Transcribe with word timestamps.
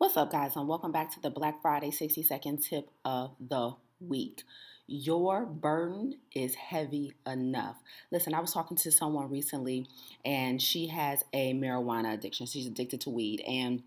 What's 0.00 0.16
up, 0.16 0.32
guys, 0.32 0.56
and 0.56 0.66
welcome 0.66 0.92
back 0.92 1.12
to 1.12 1.20
the 1.20 1.28
Black 1.28 1.60
Friday 1.60 1.90
60 1.90 2.22
second 2.22 2.62
tip 2.62 2.88
of 3.04 3.32
the 3.38 3.74
week. 4.00 4.44
Your 4.86 5.44
burden 5.44 6.14
is 6.34 6.54
heavy 6.54 7.12
enough. 7.26 7.76
Listen, 8.10 8.32
I 8.32 8.40
was 8.40 8.50
talking 8.50 8.78
to 8.78 8.90
someone 8.90 9.28
recently, 9.28 9.86
and 10.24 10.62
she 10.62 10.86
has 10.86 11.22
a 11.34 11.52
marijuana 11.52 12.14
addiction. 12.14 12.46
She's 12.46 12.66
addicted 12.66 13.02
to 13.02 13.10
weed, 13.10 13.42
and 13.46 13.82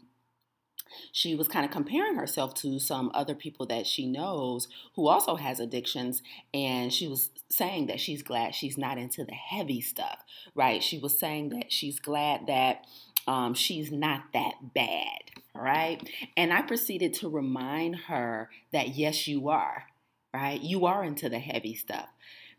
she 1.12 1.34
was 1.34 1.48
kind 1.48 1.66
of 1.66 1.72
comparing 1.72 2.16
herself 2.16 2.54
to 2.58 2.78
some 2.78 3.10
other 3.16 3.34
people 3.34 3.66
that 3.66 3.88
she 3.88 4.06
knows 4.06 4.68
who 4.96 5.08
also 5.08 5.36
has 5.36 5.60
addictions 5.60 6.22
and 6.54 6.94
she 6.94 7.08
was 7.08 7.32
saying 7.50 7.88
that 7.88 8.00
she's 8.00 8.22
glad 8.22 8.54
she's 8.54 8.78
not 8.78 9.00
into 9.00 9.26
the 9.26 9.34
heavy 9.34 9.82
stuff 9.82 10.24
right 10.54 10.84
she 10.84 11.00
was 11.00 11.18
saying 11.18 11.50
that 11.50 11.72
she's 11.72 12.00
glad 12.00 12.46
that 12.46 12.86
um, 13.28 13.56
she's 13.56 13.92
not 13.92 14.26
that 14.34 14.54
bad 14.76 15.33
right? 15.56 16.00
And 16.36 16.52
I 16.52 16.62
proceeded 16.62 17.14
to 17.16 17.30
remind 17.30 17.96
her 18.08 18.50
that 18.72 18.96
yes, 18.96 19.28
you 19.28 19.50
are, 19.50 19.86
right? 20.34 20.62
You 20.62 20.86
are 20.86 21.04
into 21.04 21.30
the 21.30 21.40
heavy 21.40 21.76
stuff, 21.76 22.10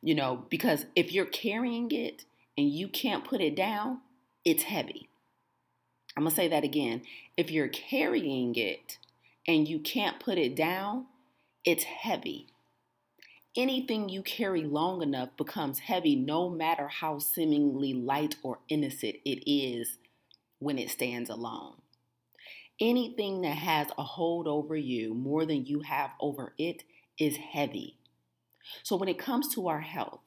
you 0.02 0.14
know, 0.14 0.46
because 0.48 0.86
if 0.94 1.12
you're 1.12 1.24
carrying 1.26 1.90
it 1.90 2.24
and 2.56 2.68
you 2.68 2.88
can't 2.88 3.24
put 3.24 3.40
it 3.40 3.56
down, 3.56 4.00
it's 4.44 4.64
heavy. 4.64 5.08
I'm 6.16 6.24
gonna 6.24 6.34
say 6.34 6.48
that 6.48 6.64
again. 6.64 7.02
If 7.36 7.50
you're 7.50 7.68
carrying 7.68 8.54
it 8.54 8.98
and 9.48 9.66
you 9.66 9.80
can't 9.80 10.20
put 10.20 10.38
it 10.38 10.54
down, 10.54 11.06
it's 11.64 11.84
heavy. 11.84 12.46
Anything 13.56 14.08
you 14.08 14.22
carry 14.22 14.62
long 14.62 15.02
enough 15.02 15.36
becomes 15.36 15.80
heavy, 15.80 16.16
no 16.16 16.50
matter 16.50 16.88
how 16.88 17.18
seemingly 17.18 17.94
light 17.94 18.36
or 18.42 18.58
innocent 18.68 19.16
it 19.24 19.48
is 19.50 19.98
when 20.58 20.78
it 20.78 20.90
stands 20.90 21.30
alone. 21.30 21.74
Anything 22.80 23.42
that 23.42 23.56
has 23.56 23.88
a 23.96 24.02
hold 24.02 24.48
over 24.48 24.76
you 24.76 25.14
more 25.14 25.46
than 25.46 25.64
you 25.66 25.80
have 25.80 26.10
over 26.20 26.54
it 26.58 26.82
is 27.18 27.36
heavy. 27.36 27.96
So, 28.82 28.96
when 28.96 29.08
it 29.08 29.18
comes 29.18 29.54
to 29.54 29.68
our 29.68 29.80
health, 29.80 30.20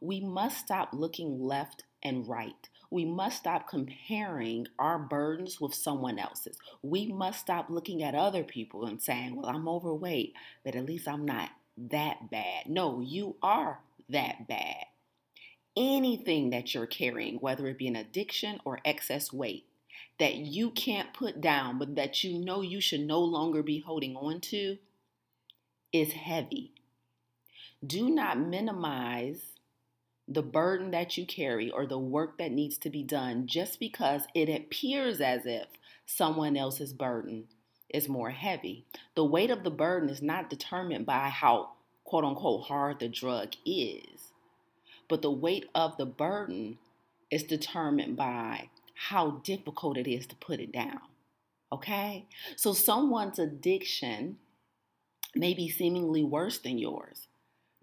we 0.00 0.20
must 0.20 0.58
stop 0.58 0.90
looking 0.92 1.40
left 1.40 1.84
and 2.02 2.28
right. 2.28 2.68
We 2.90 3.04
must 3.04 3.38
stop 3.38 3.68
comparing 3.68 4.66
our 4.78 4.98
burdens 4.98 5.60
with 5.60 5.74
someone 5.74 6.18
else's. 6.18 6.58
We 6.82 7.06
must 7.06 7.40
stop 7.40 7.68
looking 7.68 8.02
at 8.02 8.14
other 8.14 8.44
people 8.44 8.84
and 8.84 9.02
saying, 9.02 9.36
Well, 9.36 9.46
I'm 9.46 9.68
overweight, 9.68 10.34
but 10.64 10.74
at 10.74 10.86
least 10.86 11.08
I'm 11.08 11.24
not 11.24 11.50
that 11.76 12.30
bad. 12.30 12.66
No, 12.66 13.00
you 13.00 13.36
are 13.42 13.80
that 14.08 14.46
bad. 14.46 14.84
Anything 15.76 16.50
that 16.50 16.74
you're 16.74 16.86
carrying, 16.86 17.36
whether 17.36 17.66
it 17.66 17.78
be 17.78 17.88
an 17.88 17.96
addiction 17.96 18.60
or 18.64 18.80
excess 18.84 19.32
weight, 19.32 19.66
that 20.18 20.36
you 20.36 20.70
can't 20.70 21.12
put 21.12 21.40
down, 21.40 21.78
but 21.78 21.94
that 21.96 22.24
you 22.24 22.38
know 22.38 22.62
you 22.62 22.80
should 22.80 23.00
no 23.00 23.20
longer 23.20 23.62
be 23.62 23.80
holding 23.80 24.16
on 24.16 24.40
to 24.40 24.78
is 25.92 26.12
heavy. 26.12 26.72
Do 27.86 28.10
not 28.10 28.38
minimize 28.38 29.56
the 30.28 30.42
burden 30.42 30.90
that 30.90 31.16
you 31.16 31.24
carry 31.24 31.70
or 31.70 31.86
the 31.86 31.98
work 31.98 32.38
that 32.38 32.50
needs 32.50 32.78
to 32.78 32.90
be 32.90 33.02
done 33.02 33.46
just 33.46 33.78
because 33.78 34.22
it 34.34 34.48
appears 34.48 35.20
as 35.20 35.46
if 35.46 35.68
someone 36.04 36.56
else's 36.56 36.92
burden 36.92 37.44
is 37.88 38.08
more 38.08 38.30
heavy. 38.30 38.84
The 39.14 39.24
weight 39.24 39.50
of 39.50 39.62
the 39.62 39.70
burden 39.70 40.08
is 40.08 40.22
not 40.22 40.50
determined 40.50 41.06
by 41.06 41.28
how 41.28 41.70
quote 42.04 42.24
unquote 42.24 42.64
hard 42.64 42.98
the 42.98 43.08
drug 43.08 43.54
is, 43.64 44.32
but 45.08 45.22
the 45.22 45.30
weight 45.30 45.66
of 45.74 45.96
the 45.96 46.06
burden 46.06 46.78
is 47.30 47.44
determined 47.44 48.16
by 48.16 48.68
how 48.96 49.42
difficult 49.44 49.98
it 49.98 50.10
is 50.10 50.26
to 50.26 50.34
put 50.36 50.58
it 50.58 50.72
down. 50.72 51.00
Okay? 51.70 52.24
So 52.56 52.72
someone's 52.72 53.38
addiction 53.38 54.38
may 55.34 55.52
be 55.52 55.68
seemingly 55.68 56.24
worse 56.24 56.58
than 56.58 56.78
yours, 56.78 57.28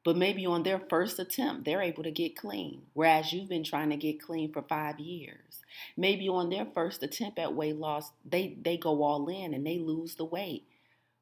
but 0.04 0.18
maybe 0.18 0.46
on 0.46 0.64
their 0.64 0.82
first 0.90 1.20
attempt, 1.20 1.66
they're 1.66 1.84
able 1.84 2.02
to 2.02 2.12
get 2.12 2.36
clean, 2.36 2.82
whereas 2.94 3.32
you've 3.32 3.48
been 3.48 3.64
trying 3.64 3.92
to 3.92 3.96
get 3.96 4.22
clean 4.22 4.52
for 4.52 4.64
five 4.64 5.00
years. 5.00 5.62
Maybe 5.96 6.28
on 6.28 6.50
their 6.50 6.66
first 6.74 7.04
attempt 7.04 7.38
at 7.38 7.54
weight 7.54 7.78
loss, 7.78 8.12
they, 8.26 8.58
they 8.60 8.78
go 8.78 9.04
all 9.04 9.30
in 9.30 9.54
and 9.54 9.66
they 9.66 9.78
lose 9.78 10.16
the 10.16 10.26
weight. 10.26 10.66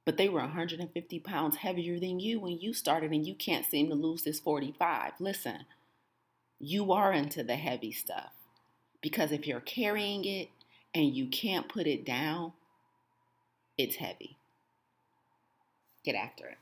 But 0.05 0.17
they 0.17 0.29
were 0.29 0.39
150 0.39 1.19
pounds 1.19 1.57
heavier 1.57 1.99
than 1.99 2.19
you 2.19 2.39
when 2.39 2.59
you 2.59 2.73
started, 2.73 3.11
and 3.11 3.27
you 3.27 3.35
can't 3.35 3.65
seem 3.65 3.89
to 3.89 3.95
lose 3.95 4.23
this 4.23 4.39
45. 4.39 5.13
Listen, 5.19 5.65
you 6.59 6.91
are 6.91 7.13
into 7.13 7.43
the 7.43 7.55
heavy 7.55 7.91
stuff. 7.91 8.31
Because 9.01 9.31
if 9.31 9.47
you're 9.47 9.59
carrying 9.59 10.25
it 10.25 10.49
and 10.93 11.15
you 11.15 11.27
can't 11.27 11.67
put 11.67 11.87
it 11.87 12.05
down, 12.05 12.53
it's 13.77 13.95
heavy. 13.95 14.37
Get 16.03 16.15
after 16.15 16.47
it. 16.47 16.57